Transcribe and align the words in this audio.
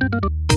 thank 0.00 0.49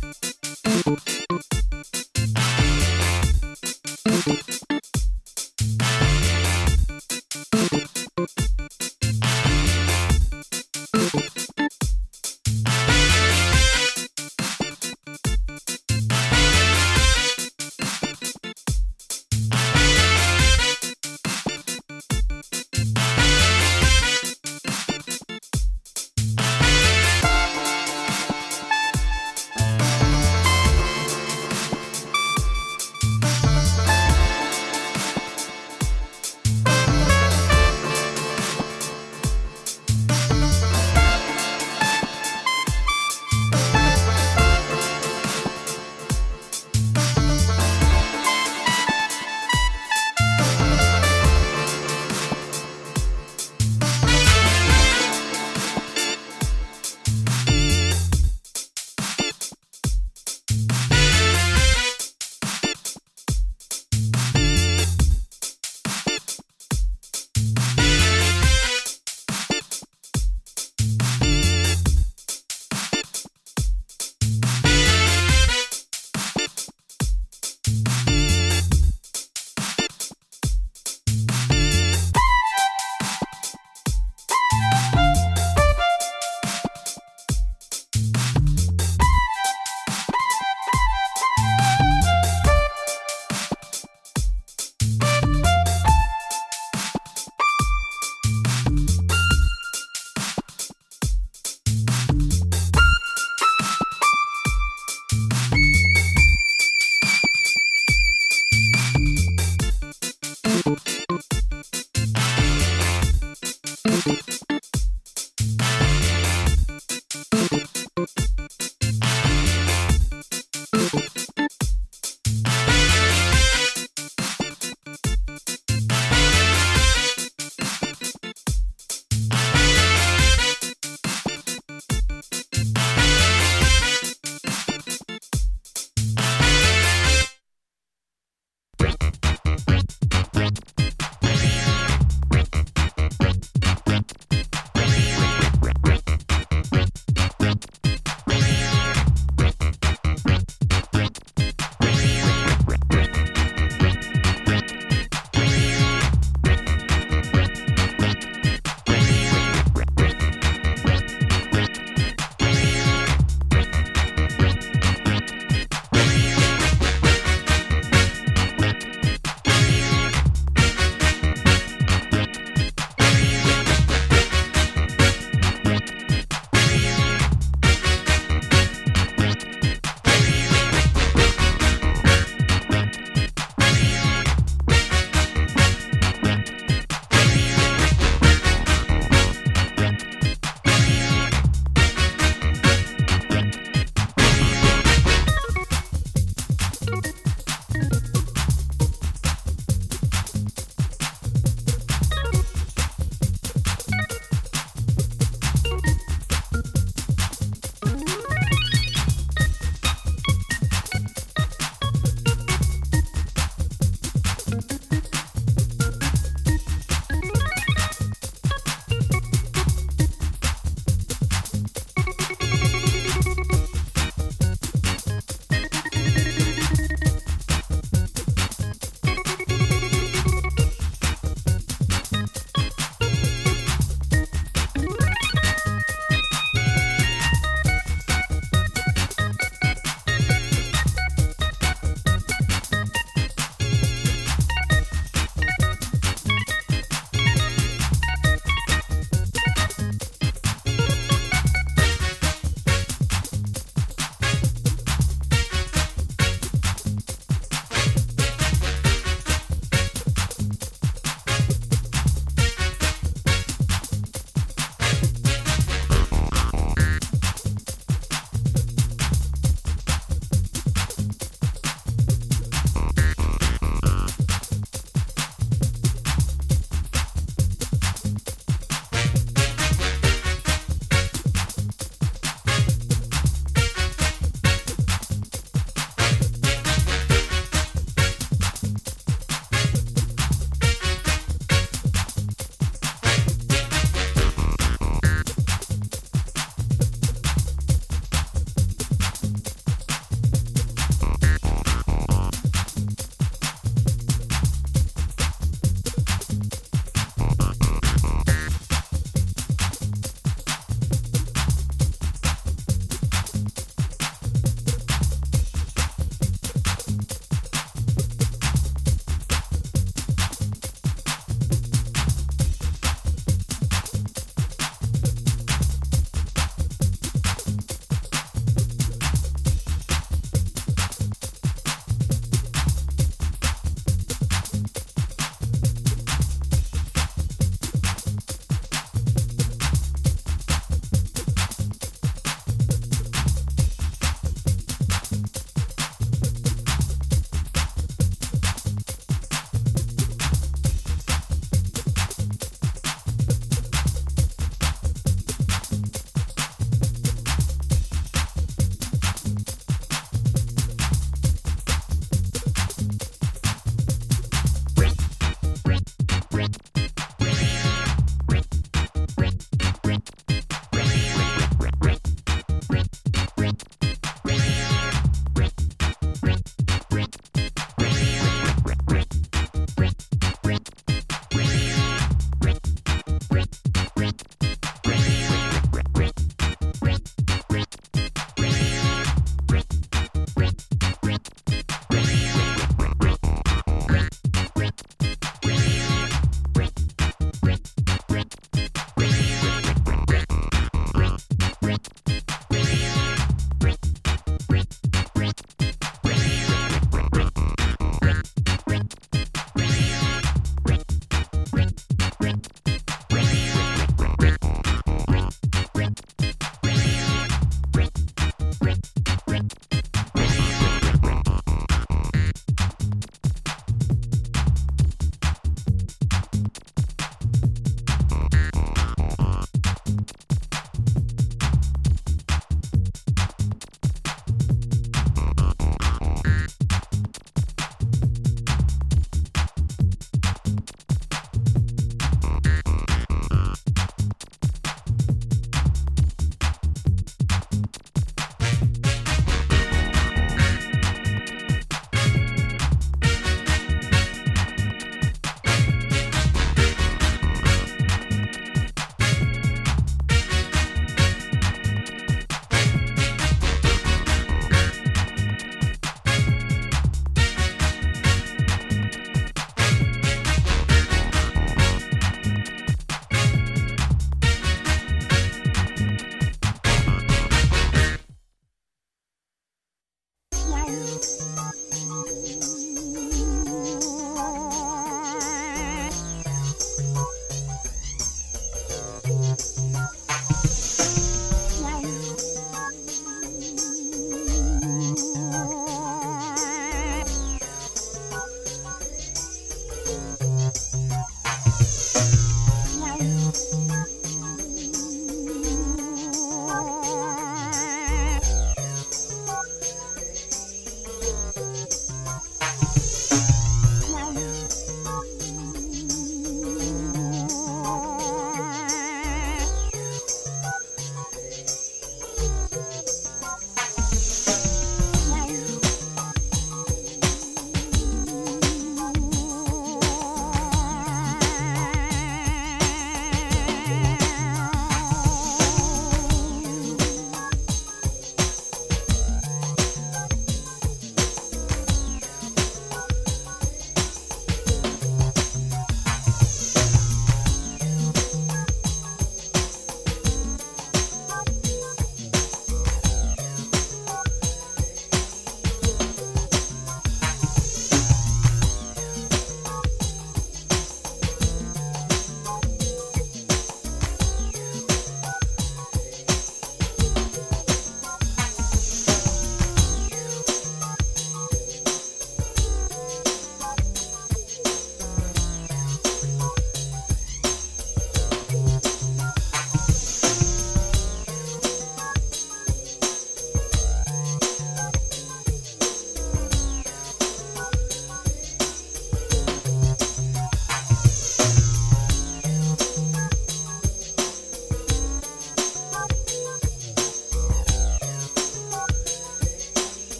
Música 0.00 1.67